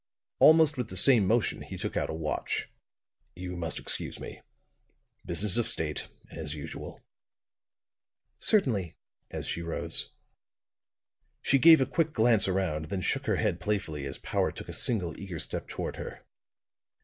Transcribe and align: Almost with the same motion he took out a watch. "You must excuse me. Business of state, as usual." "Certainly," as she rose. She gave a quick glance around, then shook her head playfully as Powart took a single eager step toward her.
Almost 0.39 0.77
with 0.77 0.89
the 0.89 0.95
same 0.95 1.27
motion 1.27 1.61
he 1.61 1.77
took 1.77 1.95
out 1.95 2.09
a 2.09 2.13
watch. 2.15 2.67
"You 3.35 3.55
must 3.55 3.77
excuse 3.77 4.19
me. 4.19 4.41
Business 5.27 5.57
of 5.57 5.67
state, 5.67 6.07
as 6.31 6.55
usual." 6.55 6.99
"Certainly," 8.39 8.95
as 9.29 9.45
she 9.45 9.61
rose. 9.61 10.09
She 11.43 11.59
gave 11.59 11.81
a 11.81 11.85
quick 11.85 12.13
glance 12.13 12.47
around, 12.47 12.85
then 12.85 13.01
shook 13.01 13.27
her 13.27 13.35
head 13.35 13.59
playfully 13.59 14.05
as 14.07 14.17
Powart 14.17 14.55
took 14.55 14.69
a 14.69 14.73
single 14.73 15.15
eager 15.19 15.37
step 15.37 15.67
toward 15.67 15.97
her. 15.97 16.25